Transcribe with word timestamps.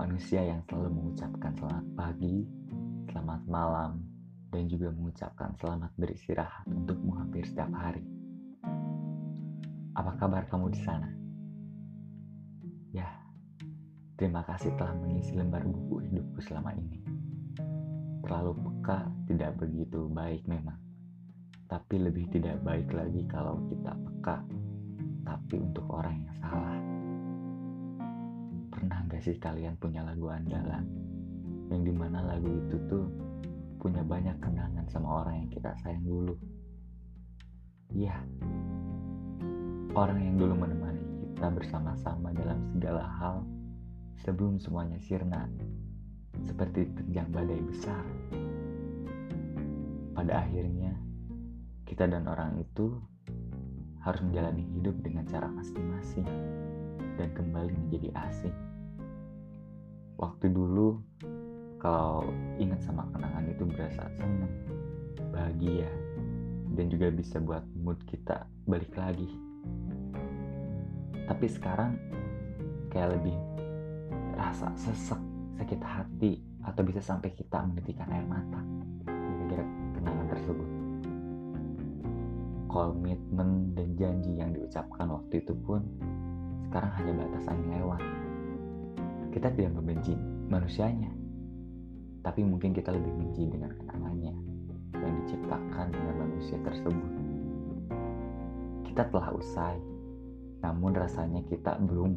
manusia 0.00 0.40
yang 0.40 0.64
selalu 0.64 0.96
mengucapkan 0.96 1.52
selamat 1.60 1.86
pagi, 1.92 2.48
selamat 3.12 3.42
malam, 3.44 4.00
dan 4.48 4.64
juga 4.64 4.88
mengucapkan 4.96 5.52
selamat 5.60 5.92
beristirahat 6.00 6.64
untukmu 6.64 7.20
hampir 7.20 7.44
setiap 7.44 7.68
hari. 7.76 8.00
Apa 9.92 10.16
kabar 10.16 10.48
kamu 10.48 10.72
di 10.72 10.80
sana? 10.80 11.10
Ya, 12.96 13.12
terima 14.16 14.40
kasih 14.48 14.72
telah 14.80 14.96
mengisi 14.96 15.36
lembar 15.36 15.68
buku 15.68 16.08
hidupku 16.08 16.40
selama 16.48 16.72
ini. 16.80 17.04
Terlalu 18.24 18.56
peka 18.56 19.04
tidak 19.28 19.52
begitu 19.60 20.08
baik 20.08 20.48
memang, 20.48 20.80
tapi 21.68 22.00
lebih 22.00 22.24
tidak 22.32 22.56
baik 22.64 22.88
lagi 22.96 23.20
kalau 23.28 23.60
kita 23.68 23.92
peka, 23.92 24.48
tapi 25.28 25.60
untuk 25.60 25.84
orang 25.92 26.24
yang 26.24 26.36
salah. 26.40 26.80
Pernah 29.20 29.28
gak 29.28 29.36
sih 29.36 29.44
kalian 29.44 29.76
punya 29.76 30.00
lagu 30.00 30.32
andalan? 30.32 30.88
Yang 31.68 31.82
di 31.84 31.92
mana 31.92 32.24
lagu 32.24 32.56
itu 32.56 32.80
tuh 32.88 33.04
punya 33.76 34.00
banyak 34.00 34.32
kenangan 34.40 34.88
sama 34.88 35.20
orang 35.20 35.44
yang 35.44 35.50
kita 35.52 35.76
sayang 35.84 36.08
dulu. 36.08 36.32
Iya, 37.92 38.16
orang 39.92 40.24
yang 40.24 40.40
dulu 40.40 40.56
menemani 40.64 41.04
kita 41.20 41.52
bersama-sama 41.52 42.32
dalam 42.32 42.64
segala 42.72 43.04
hal 43.20 43.44
sebelum 44.24 44.56
semuanya 44.56 44.96
sirna, 45.04 45.52
seperti 46.40 46.88
terjang 46.88 47.28
badai 47.28 47.60
besar. 47.60 48.00
Pada 50.16 50.48
akhirnya, 50.48 50.96
kita 51.84 52.08
dan 52.08 52.24
orang 52.24 52.56
itu 52.56 52.96
harus 54.00 54.24
menjalani 54.24 54.64
hidup 54.80 54.96
dengan 55.04 55.28
cara 55.28 55.44
masing-masing 55.52 56.24
dan 57.20 57.28
kembali 57.36 57.76
menjadi 57.84 58.16
asing 58.16 58.69
waktu 60.20 60.52
dulu 60.52 61.00
kalau 61.80 62.28
ingat 62.60 62.84
sama 62.84 63.08
kenangan 63.08 63.48
itu 63.48 63.64
berasa 63.64 64.04
senang, 64.20 64.52
bahagia, 65.32 65.88
dan 66.76 66.92
juga 66.92 67.08
bisa 67.08 67.40
buat 67.40 67.64
mood 67.72 67.96
kita 68.04 68.44
balik 68.68 68.92
lagi. 69.00 69.32
Tapi 71.24 71.46
sekarang 71.48 71.96
kayak 72.92 73.16
lebih 73.16 73.32
rasa 74.36 74.68
sesek, 74.76 75.16
sakit 75.56 75.80
hati, 75.80 76.44
atau 76.68 76.84
bisa 76.84 77.00
sampai 77.00 77.32
kita 77.32 77.64
menitikkan 77.64 78.12
air 78.12 78.28
mata 78.28 78.60
gara-gara 79.08 79.64
kenangan 79.96 80.26
tersebut. 80.36 80.68
Komitmen 82.68 83.72
dan 83.72 83.88
janji 83.96 84.36
yang 84.36 84.52
diucapkan 84.52 85.08
waktu 85.08 85.40
itu 85.40 85.56
pun 85.64 85.80
sekarang 86.68 86.92
hanya 87.00 87.12
batas 87.24 87.48
angin 87.50 87.72
lewat 87.72 88.19
kita 89.30 89.48
tidak 89.54 89.72
membenci 89.78 90.14
manusianya, 90.50 91.10
tapi 92.20 92.42
mungkin 92.42 92.74
kita 92.74 92.90
lebih 92.90 93.14
benci 93.14 93.46
dengan 93.46 93.70
kenangannya 93.78 94.34
yang 94.98 95.14
diciptakan 95.24 95.86
dengan 95.94 96.14
manusia 96.18 96.58
tersebut. 96.66 97.12
Kita 98.90 99.06
telah 99.06 99.30
usai, 99.32 99.78
namun 100.60 100.92
rasanya 100.92 101.46
kita 101.46 101.78
belum, 101.78 102.12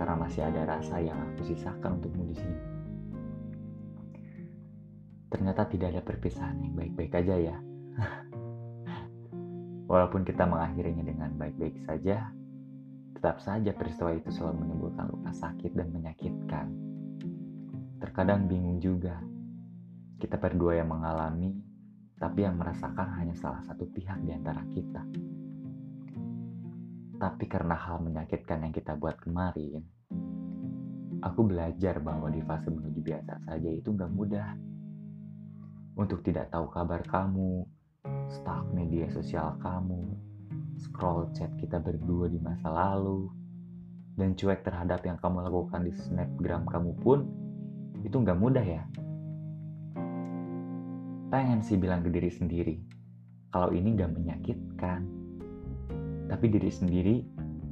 karena 0.00 0.14
masih 0.18 0.48
ada 0.48 0.66
rasa 0.66 0.98
yang 0.98 1.20
aku 1.20 1.52
sisakan 1.52 2.00
untukmu 2.00 2.32
di 2.32 2.36
sini. 2.36 2.60
Ternyata 5.28 5.66
tidak 5.68 5.88
ada 5.94 6.02
perpisahan 6.02 6.62
yang 6.64 6.74
baik-baik 6.78 7.12
aja 7.12 7.34
ya. 7.36 7.56
Walaupun 9.90 10.24
kita 10.24 10.48
mengakhirinya 10.48 11.04
dengan 11.04 11.30
baik-baik 11.36 11.76
saja, 11.84 12.32
Tetap 13.14 13.38
saja 13.40 13.70
peristiwa 13.70 14.10
itu 14.12 14.28
selalu 14.34 14.66
menimbulkan 14.66 15.06
luka 15.08 15.32
sakit 15.32 15.72
dan 15.72 15.88
menyakitkan. 15.94 16.66
Terkadang 18.02 18.50
bingung 18.50 18.82
juga. 18.82 19.16
Kita 20.18 20.36
berdua 20.36 20.82
yang 20.82 20.90
mengalami, 20.90 21.54
tapi 22.18 22.42
yang 22.42 22.58
merasakan 22.58 23.14
hanya 23.16 23.34
salah 23.38 23.62
satu 23.62 23.86
pihak 23.90 24.18
di 24.26 24.34
antara 24.34 24.62
kita. 24.70 25.02
Tapi 27.14 27.44
karena 27.46 27.78
hal 27.78 28.02
menyakitkan 28.02 28.66
yang 28.66 28.74
kita 28.74 28.98
buat 28.98 29.16
kemarin, 29.22 29.80
aku 31.22 31.40
belajar 31.46 32.02
bahwa 32.02 32.28
di 32.28 32.42
fase 32.44 32.68
menuju 32.68 33.00
biasa 33.00 33.40
saja 33.46 33.70
itu 33.70 33.88
gak 33.94 34.12
mudah. 34.12 34.52
Untuk 35.94 36.26
tidak 36.26 36.50
tahu 36.50 36.66
kabar 36.74 37.06
kamu, 37.06 37.64
stalk 38.28 38.66
media 38.74 39.06
sosial 39.14 39.54
kamu, 39.62 40.33
scroll 40.78 41.30
chat 41.34 41.50
kita 41.58 41.78
berdua 41.78 42.30
di 42.30 42.38
masa 42.38 42.70
lalu, 42.70 43.30
dan 44.14 44.38
cuek 44.38 44.62
terhadap 44.62 45.02
yang 45.02 45.18
kamu 45.18 45.42
lakukan 45.42 45.82
di 45.82 45.92
snapgram 45.94 46.66
kamu 46.70 46.94
pun, 47.02 47.26
itu 48.06 48.14
nggak 48.14 48.38
mudah 48.38 48.62
ya. 48.62 48.82
Pengen 51.34 51.66
sih 51.66 51.74
bilang 51.74 52.06
ke 52.06 52.14
diri 52.14 52.30
sendiri, 52.30 52.76
kalau 53.50 53.74
ini 53.74 53.98
nggak 53.98 54.12
menyakitkan. 54.14 55.00
Tapi 56.30 56.46
diri 56.46 56.70
sendiri 56.70 57.16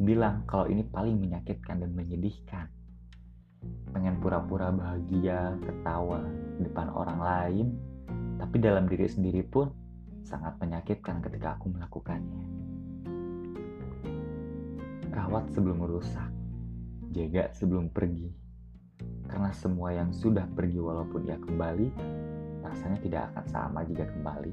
bilang 0.03 0.43
kalau 0.51 0.67
ini 0.67 0.83
paling 0.83 1.15
menyakitkan 1.23 1.79
dan 1.79 1.95
menyedihkan. 1.95 2.67
Pengen 3.95 4.19
pura-pura 4.19 4.75
bahagia, 4.75 5.55
ketawa 5.63 6.27
di 6.59 6.67
depan 6.67 6.91
orang 6.91 7.21
lain, 7.23 7.67
tapi 8.43 8.59
dalam 8.59 8.91
diri 8.91 9.07
sendiri 9.07 9.47
pun 9.47 9.71
sangat 10.27 10.59
menyakitkan 10.59 11.23
ketika 11.23 11.55
aku 11.55 11.71
melakukannya 11.71 12.72
rawat 15.13 15.45
sebelum 15.53 15.85
rusak, 15.85 16.33
jaga 17.13 17.53
sebelum 17.53 17.93
pergi. 17.93 18.33
Karena 19.29 19.53
semua 19.53 19.93
yang 19.93 20.09
sudah 20.09 20.49
pergi 20.57 20.81
walaupun 20.81 21.29
ia 21.29 21.37
kembali, 21.37 21.89
rasanya 22.65 22.99
tidak 23.05 23.23
akan 23.33 23.45
sama 23.45 23.85
jika 23.85 24.09
kembali. 24.09 24.53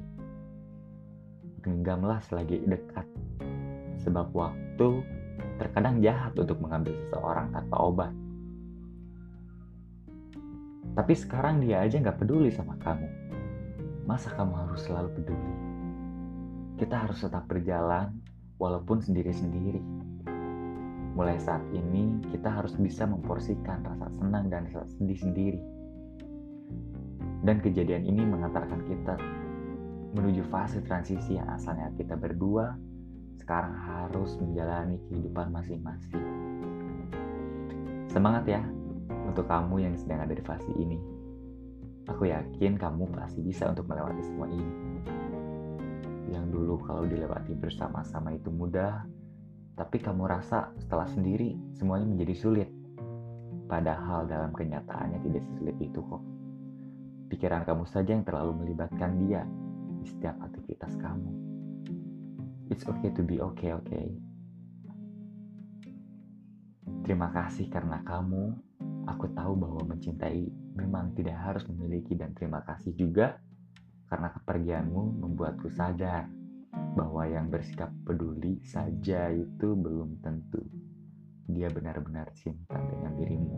Genggamlah 1.63 2.19
selagi 2.27 2.59
dekat, 2.67 3.07
sebab 4.03 4.35
waktu 4.35 5.03
terkadang 5.59 6.03
jahat 6.03 6.35
untuk 6.35 6.59
mengambil 6.59 6.95
seseorang 7.07 7.55
tanpa 7.55 7.75
obat. 7.79 8.11
Tapi 10.95 11.13
sekarang 11.15 11.63
dia 11.63 11.79
aja 11.79 11.95
nggak 12.03 12.19
peduli 12.19 12.51
sama 12.51 12.75
kamu. 12.83 13.07
Masa 14.03 14.27
kamu 14.35 14.51
harus 14.67 14.83
selalu 14.83 15.23
peduli? 15.23 15.53
Kita 16.75 17.07
harus 17.07 17.23
tetap 17.23 17.47
berjalan 17.47 18.11
walaupun 18.59 18.99
sendiri-sendiri 18.99 19.79
Mulai 21.19 21.35
saat 21.35 21.59
ini, 21.75 22.15
kita 22.31 22.47
harus 22.47 22.79
bisa 22.79 23.03
memporsikan 23.03 23.83
rasa 23.83 24.07
senang 24.07 24.47
dan 24.47 24.71
rasa 24.71 24.87
sedih 24.95 25.19
sendiri. 25.19 25.59
Dan 27.43 27.59
kejadian 27.59 28.07
ini 28.07 28.23
mengantarkan 28.23 28.87
kita 28.87 29.19
menuju 30.15 30.47
fase 30.47 30.79
transisi 30.79 31.35
yang 31.35 31.51
asalnya 31.51 31.91
kita 31.99 32.15
berdua, 32.15 32.71
sekarang 33.35 33.75
harus 33.75 34.39
menjalani 34.39 34.95
kehidupan 35.11 35.51
masing-masing. 35.51 36.23
Semangat 38.07 38.47
ya 38.47 38.63
untuk 39.27 39.43
kamu 39.43 39.91
yang 39.91 39.99
sedang 39.99 40.23
ada 40.23 40.31
di 40.31 40.43
fase 40.47 40.71
ini. 40.79 40.95
Aku 42.07 42.31
yakin 42.31 42.79
kamu 42.79 43.11
pasti 43.11 43.43
bisa 43.43 43.67
untuk 43.67 43.91
melewati 43.91 44.23
semua 44.23 44.47
ini. 44.47 44.71
Yang 46.31 46.45
dulu 46.47 46.79
kalau 46.79 47.03
dilewati 47.03 47.59
bersama-sama 47.59 48.31
itu 48.31 48.47
mudah, 48.47 49.03
tapi 49.79 50.03
kamu 50.03 50.27
rasa 50.27 50.75
setelah 50.75 51.07
sendiri 51.07 51.55
semuanya 51.71 52.03
menjadi 52.03 52.35
sulit. 52.35 52.69
Padahal 53.71 54.27
dalam 54.27 54.51
kenyataannya 54.51 55.23
tidak 55.23 55.43
sesulit 55.47 55.77
itu 55.79 56.03
kok. 56.03 56.19
Pikiran 57.31 57.63
kamu 57.63 57.87
saja 57.87 58.11
yang 58.11 58.27
terlalu 58.27 58.59
melibatkan 58.59 59.15
dia 59.23 59.47
di 60.03 60.03
setiap 60.03 60.35
aktivitas 60.43 60.99
kamu. 60.99 61.31
It's 62.67 62.83
okay 62.83 63.07
to 63.15 63.23
be 63.23 63.39
okay, 63.39 63.71
okay? 63.71 64.11
Terima 67.07 67.31
kasih 67.31 67.71
karena 67.71 68.03
kamu, 68.03 68.59
aku 69.07 69.31
tahu 69.31 69.53
bahwa 69.55 69.95
mencintai 69.95 70.75
memang 70.75 71.15
tidak 71.15 71.39
harus 71.39 71.63
memiliki 71.71 72.19
dan 72.19 72.35
terima 72.35 72.59
kasih 72.67 72.91
juga 72.99 73.39
karena 74.11 74.27
kepergianmu 74.35 75.23
membuatku 75.23 75.71
sadar 75.71 76.27
bahwa 76.71 77.25
yang 77.25 77.49
bersikap 77.49 77.89
peduli 78.05 78.61
saja 78.65 79.29
itu 79.33 79.67
belum 79.73 80.21
tentu 80.21 80.61
dia 81.49 81.65
benar-benar 81.69 82.29
cinta 82.37 82.77
dengan 82.77 83.11
dirimu. 83.17 83.57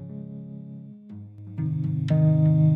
thank 2.07 2.65
you 2.65 2.70